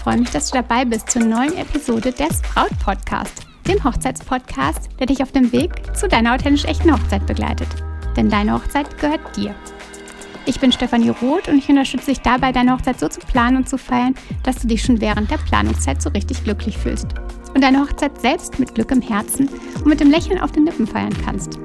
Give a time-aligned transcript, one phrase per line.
[0.00, 5.06] freue mich, dass du dabei bist zur neuen Episode des Braut Podcast, dem Hochzeitspodcast, der
[5.06, 7.68] dich auf dem Weg zu deiner authentisch echten Hochzeit begleitet.
[8.16, 9.54] Denn deine Hochzeit gehört dir.
[10.46, 13.68] Ich bin Stefanie Roth und ich unterstütze dich dabei, deine Hochzeit so zu planen und
[13.68, 17.08] zu feiern, dass du dich schon während der Planungszeit so richtig glücklich fühlst
[17.54, 20.86] und deine Hochzeit selbst mit Glück im Herzen und mit dem Lächeln auf den Lippen
[20.86, 21.60] feiern kannst.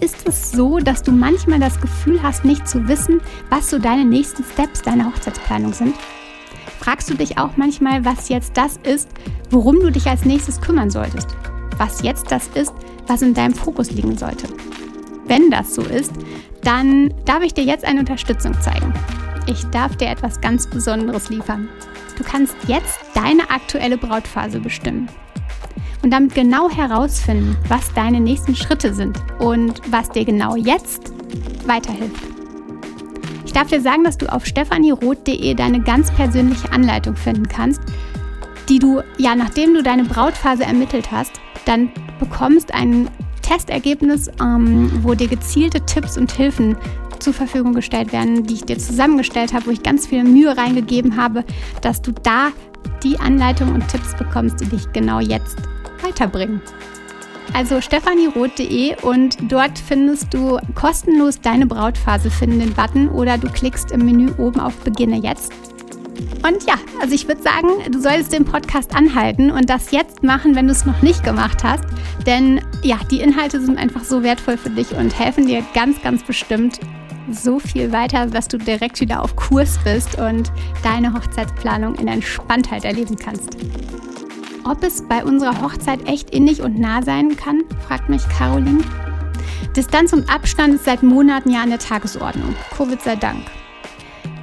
[0.00, 4.04] Ist es so, dass du manchmal das Gefühl hast, nicht zu wissen, was so deine
[4.04, 5.94] nächsten Steps deiner Hochzeitsplanung sind?
[6.84, 9.08] Fragst du dich auch manchmal, was jetzt das ist,
[9.48, 11.28] worum du dich als nächstes kümmern solltest?
[11.78, 12.74] Was jetzt das ist,
[13.06, 14.48] was in deinem Fokus liegen sollte?
[15.26, 16.12] Wenn das so ist,
[16.62, 18.92] dann darf ich dir jetzt eine Unterstützung zeigen.
[19.46, 21.70] Ich darf dir etwas ganz Besonderes liefern.
[22.18, 25.08] Du kannst jetzt deine aktuelle Brautphase bestimmen
[26.02, 31.14] und damit genau herausfinden, was deine nächsten Schritte sind und was dir genau jetzt
[31.66, 32.33] weiterhilft.
[33.54, 37.80] Ich darf dir sagen, dass du auf stefanieroth.de deine ganz persönliche Anleitung finden kannst,
[38.68, 41.30] die du, ja, nachdem du deine Brautphase ermittelt hast,
[41.64, 43.08] dann bekommst ein
[43.42, 46.76] Testergebnis, ähm, wo dir gezielte Tipps und Hilfen
[47.20, 51.16] zur Verfügung gestellt werden, die ich dir zusammengestellt habe, wo ich ganz viel Mühe reingegeben
[51.16, 51.44] habe,
[51.80, 52.48] dass du da
[53.04, 55.58] die Anleitung und Tipps bekommst, die dich genau jetzt
[56.02, 56.60] weiterbringen.
[57.52, 63.92] Also stefanieroth.de und dort findest du kostenlos deine Brautphase finden den Button oder du klickst
[63.92, 65.52] im Menü oben auf Beginne jetzt.
[66.42, 70.54] Und ja, also ich würde sagen, du solltest den Podcast anhalten und das jetzt machen,
[70.54, 71.84] wenn du es noch nicht gemacht hast.
[72.26, 76.22] Denn ja, die Inhalte sind einfach so wertvoll für dich und helfen dir ganz, ganz
[76.22, 76.80] bestimmt
[77.30, 82.84] so viel weiter, dass du direkt wieder auf Kurs bist und deine Hochzeitsplanung in Entspanntheit
[82.84, 83.56] erleben kannst.
[84.66, 88.82] Ob es bei unserer Hochzeit echt innig und nah sein kann, fragt mich Caroline.
[89.76, 92.54] Distanz und Abstand ist seit Monaten ja an der Tagesordnung.
[92.74, 93.42] Covid sei Dank.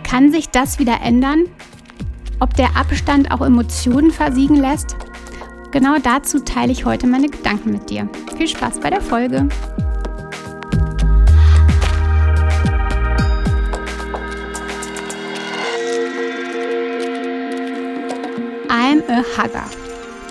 [0.03, 1.45] Kann sich das wieder ändern?
[2.39, 4.95] Ob der Abstand auch Emotionen versiegen lässt?
[5.71, 8.07] Genau dazu teile ich heute meine Gedanken mit dir.
[8.37, 9.47] Viel Spaß bei der Folge.
[18.69, 19.80] I'm a Hugger.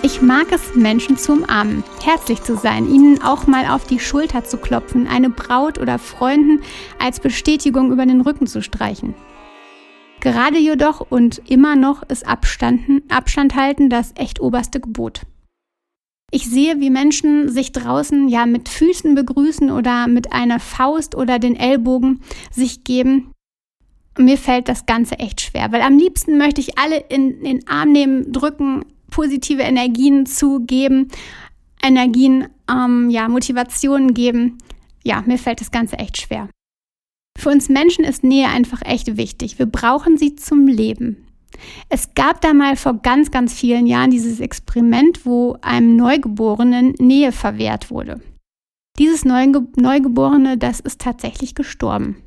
[0.03, 4.43] Ich mag es, Menschen zu umarmen, herzlich zu sein, ihnen auch mal auf die Schulter
[4.43, 6.63] zu klopfen, eine Braut oder Freunden
[6.97, 9.13] als Bestätigung über den Rücken zu streichen.
[10.19, 15.21] Gerade jedoch und immer noch ist Abstanden, Abstand halten das echt oberste Gebot.
[16.31, 21.37] Ich sehe, wie Menschen sich draußen ja mit Füßen begrüßen oder mit einer Faust oder
[21.37, 23.31] den Ellbogen sich geben.
[24.17, 27.91] Mir fällt das Ganze echt schwer, weil am liebsten möchte ich alle in den Arm
[27.91, 31.09] nehmen, drücken, positive Energien zu geben,
[31.83, 34.57] Energien, ähm, ja, Motivationen geben.
[35.03, 36.49] Ja, mir fällt das Ganze echt schwer.
[37.37, 39.59] Für uns Menschen ist Nähe einfach echt wichtig.
[39.59, 41.27] Wir brauchen sie zum Leben.
[41.89, 47.31] Es gab da mal vor ganz, ganz vielen Jahren dieses Experiment, wo einem Neugeborenen Nähe
[47.31, 48.21] verwehrt wurde.
[48.99, 52.17] Dieses Neuge Neugeborene, das ist tatsächlich gestorben.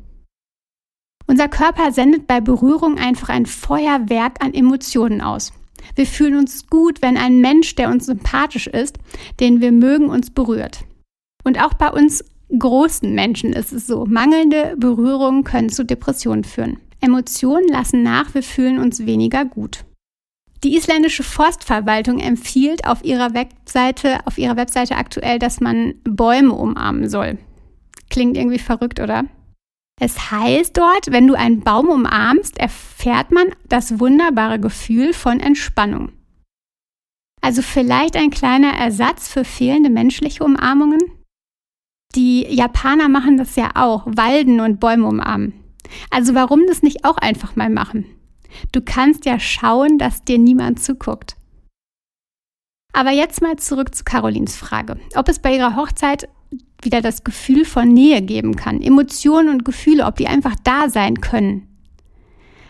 [1.27, 5.53] Unser Körper sendet bei Berührung einfach ein Feuerwerk an Emotionen aus.
[5.95, 8.99] Wir fühlen uns gut, wenn ein Mensch, der uns sympathisch ist,
[9.41, 10.85] den wir mögen, uns berührt.
[11.45, 12.25] Und auch bei uns
[12.59, 14.07] großen Menschen ist es so.
[14.07, 16.79] Mangelnde Berührungen können zu Depressionen führen.
[17.01, 19.85] Emotionen lassen nach, wir fühlen uns weniger gut.
[20.63, 27.11] Die isländische Forstverwaltung empfiehlt auf ihrer Webseite, auf ihrer Webseite aktuell, dass man Bäume umarmen
[27.11, 27.39] soll.
[28.09, 29.25] Klingt irgendwie verrückt, oder?
[30.01, 36.13] Es heißt dort, wenn du einen Baum umarmst, erfährt man das wunderbare Gefühl von Entspannung.
[37.41, 41.01] Also vielleicht ein kleiner Ersatz für fehlende menschliche Umarmungen?
[42.15, 45.53] Die Japaner machen das ja auch, Walden und Bäume umarmen.
[46.11, 48.07] Also warum das nicht auch einfach mal machen?
[48.73, 51.37] Du kannst ja schauen, dass dir niemand zuguckt.
[52.93, 56.29] Aber jetzt mal zurück zu Carolins Frage, ob es bei ihrer Hochzeit
[56.85, 58.83] wieder das Gefühl von Nähe geben kann.
[58.83, 61.69] Emotionen und Gefühle, ob die einfach da sein können.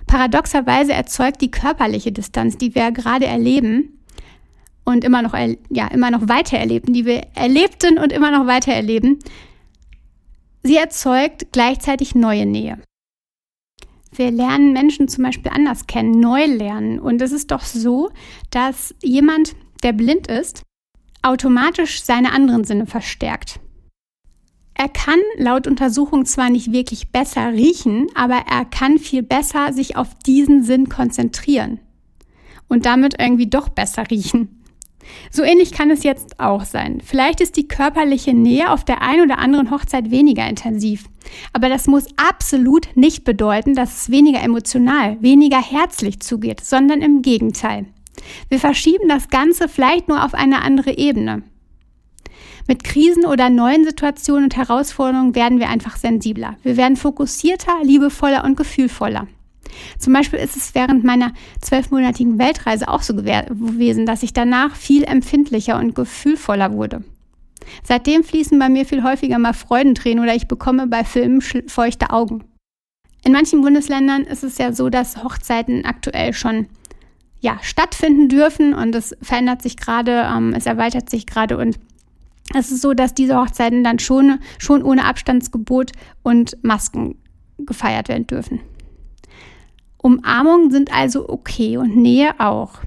[0.07, 3.99] Paradoxerweise erzeugt die körperliche Distanz, die wir gerade erleben
[4.85, 5.35] und immer noch,
[5.71, 9.19] ja, immer noch weiter erleben, die wir erlebten und immer noch weiter erleben,
[10.63, 12.79] sie erzeugt gleichzeitig neue Nähe.
[14.13, 17.01] Wir lernen Menschen zum Beispiel anders kennen, neu lernen.
[17.01, 18.11] Und es ist doch so,
[18.51, 20.63] dass jemand, der blind ist,
[21.23, 23.59] automatisch seine anderen Sinne verstärkt.
[24.75, 29.97] Er kann laut Untersuchung zwar nicht wirklich besser riechen, aber er kann viel besser sich
[29.97, 31.79] auf diesen Sinn konzentrieren
[32.69, 34.61] und damit irgendwie doch besser riechen.
[35.31, 37.01] So ähnlich kann es jetzt auch sein.
[37.05, 41.05] Vielleicht ist die körperliche Nähe auf der einen oder anderen Hochzeit weniger intensiv.
[41.53, 47.23] Aber das muss absolut nicht bedeuten, dass es weniger emotional, weniger herzlich zugeht, sondern im
[47.23, 47.87] Gegenteil.
[48.49, 51.43] Wir verschieben das Ganze vielleicht nur auf eine andere Ebene.
[52.67, 56.57] Mit Krisen oder neuen Situationen und Herausforderungen werden wir einfach sensibler.
[56.63, 59.27] Wir werden fokussierter, liebevoller und gefühlvoller.
[59.99, 65.05] Zum Beispiel ist es während meiner zwölfmonatigen Weltreise auch so gewesen, dass ich danach viel
[65.05, 67.05] empfindlicher und gefühlvoller wurde.
[67.83, 72.45] Seitdem fließen bei mir viel häufiger mal Freudentränen oder ich bekomme bei Filmen feuchte Augen.
[73.25, 76.67] In manchen Bundesländern ist es ja so, dass Hochzeiten aktuell schon
[77.41, 81.79] ja, stattfinden dürfen und es verändert sich gerade, ähm, es erweitert sich gerade und
[82.55, 85.93] es ist so, dass diese Hochzeiten dann schon, schon ohne Abstandsgebot
[86.23, 87.17] und Masken
[87.59, 88.61] gefeiert werden dürfen.
[89.99, 92.81] Umarmungen sind also okay und Nähe auch.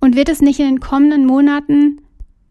[0.00, 2.00] Und wird es nicht in den kommenden Monaten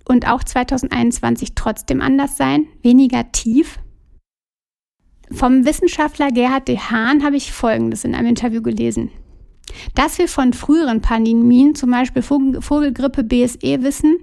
[0.07, 2.67] und auch 2021 trotzdem anders sein?
[2.81, 3.79] Weniger tief?
[5.31, 9.11] Vom Wissenschaftler Gerhard de Hahn habe ich Folgendes in einem Interview gelesen.
[9.93, 14.17] Dass wir von früheren Pandemien, zum Beispiel Vogelgrippe BSE, wissen,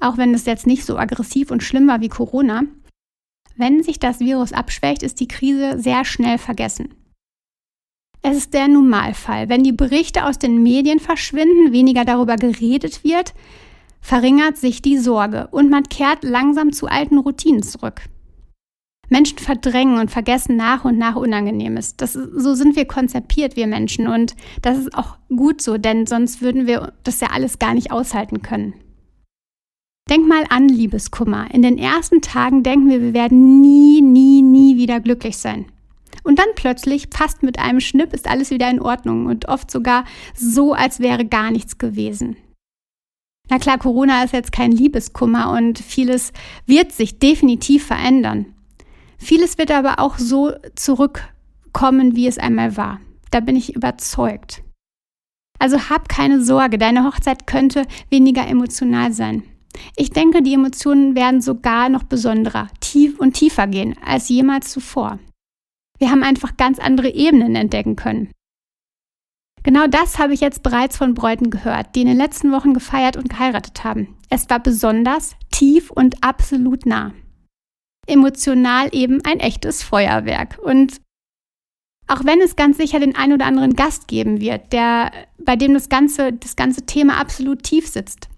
[0.00, 2.62] auch wenn es jetzt nicht so aggressiv und schlimm war wie Corona,
[3.56, 6.94] wenn sich das Virus abschwächt, ist die Krise sehr schnell vergessen.
[8.22, 9.48] Es ist der Normalfall.
[9.48, 13.34] Wenn die Berichte aus den Medien verschwinden, weniger darüber geredet wird,
[14.00, 18.02] verringert sich die Sorge und man kehrt langsam zu alten Routinen zurück.
[19.08, 21.96] Menschen verdrängen und vergessen nach und nach Unangenehmes.
[21.96, 24.08] Das, so sind wir konzipiert, wir Menschen.
[24.08, 27.92] Und das ist auch gut so, denn sonst würden wir das ja alles gar nicht
[27.92, 28.74] aushalten können.
[30.08, 31.52] Denk mal an Liebeskummer.
[31.52, 35.66] In den ersten Tagen denken wir, wir werden nie, nie, nie wieder glücklich sein.
[36.22, 40.04] Und dann plötzlich, fast mit einem Schnipp, ist alles wieder in Ordnung und oft sogar
[40.34, 42.36] so, als wäre gar nichts gewesen.
[43.48, 46.32] Na klar, Corona ist jetzt kein Liebeskummer und vieles
[46.66, 48.46] wird sich definitiv verändern.
[49.18, 53.00] Vieles wird aber auch so zurückkommen, wie es einmal war.
[53.30, 54.62] Da bin ich überzeugt.
[55.58, 59.42] Also hab keine Sorge, deine Hochzeit könnte weniger emotional sein.
[59.96, 65.18] Ich denke, die Emotionen werden sogar noch besonderer, tief und tiefer gehen als jemals zuvor.
[65.98, 68.30] Wir haben einfach ganz andere Ebenen entdecken können.
[69.62, 73.16] Genau das habe ich jetzt bereits von Bräuten gehört, die in den letzten Wochen gefeiert
[73.16, 74.16] und geheiratet haben.
[74.30, 77.12] Es war besonders, tief und absolut nah.
[78.06, 80.58] Emotional eben ein echtes Feuerwerk.
[80.62, 81.00] Und
[82.06, 85.74] auch wenn es ganz sicher den ein oder anderen Gast geben wird, der, bei dem
[85.74, 88.28] das ganze, das ganze Thema absolut tief sitzt,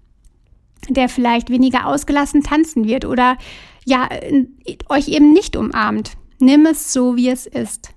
[0.87, 3.37] der vielleicht weniger ausgelassen tanzen wird oder
[3.85, 4.07] ja,
[4.89, 7.93] euch eben nicht umarmt, Nimm es so, wie es ist.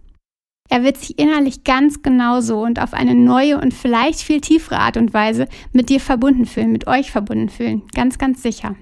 [0.68, 4.96] Er wird sich innerlich ganz genauso und auf eine neue und vielleicht viel tiefere Art
[4.96, 7.82] und Weise mit dir verbunden fühlen, mit euch verbunden fühlen.
[7.94, 8.74] Ganz, ganz sicher.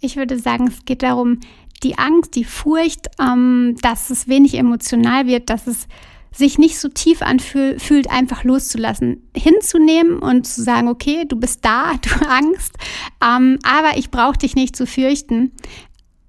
[0.00, 1.40] Ich würde sagen, es geht darum,
[1.82, 5.86] die Angst, die Furcht, ähm, dass es wenig emotional wird, dass es
[6.32, 11.92] sich nicht so tief anfühlt, einfach loszulassen, hinzunehmen und zu sagen, okay, du bist da,
[12.02, 12.76] du Angst,
[13.24, 15.52] ähm, aber ich brauche dich nicht zu fürchten.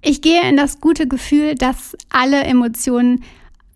[0.02, 3.22] Ich gehe in das gute Gefühl, dass alle Emotionen,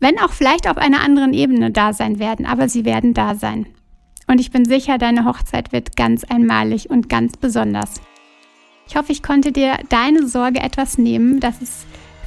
[0.01, 3.67] wenn auch vielleicht auf einer anderen Ebene da sein werden, aber sie werden da sein.
[4.27, 8.01] Und ich bin sicher, deine Hochzeit wird ganz einmalig und ganz besonders.
[8.89, 11.87] Ich hoffe, ich konnte dir deine Sorge etwas nehmen, dass es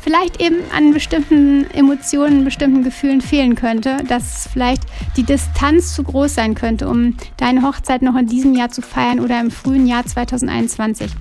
[0.10, 4.82] vielleicht eben an bestimmten Emotionen, bestimmten Gefühlen fehlen könnte, dass vielleicht
[5.16, 9.20] die Distanz zu groß sein könnte, um deine Hochzeit noch in diesem Jahr zu feiern
[9.20, 11.12] oder im frühen Jahr 2021.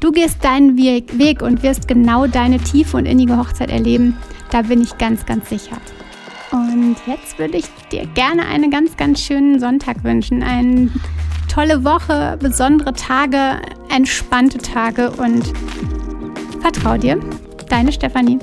[0.00, 4.16] Du gehst deinen Weg und wirst genau deine tiefe und innige Hochzeit erleben.
[4.50, 5.76] Da bin ich ganz, ganz sicher.
[6.50, 10.42] Und jetzt würde ich dir gerne einen ganz, ganz schönen Sonntag wünschen.
[10.42, 10.90] Eine
[11.46, 13.60] tolle Woche, besondere Tage,
[13.94, 15.52] entspannte Tage und
[16.62, 17.20] vertrau dir.
[17.70, 18.40] Deine Stefanie.